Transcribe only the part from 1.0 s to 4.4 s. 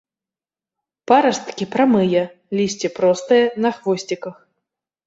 Парасткі прамыя, лісце простае на хвосціках.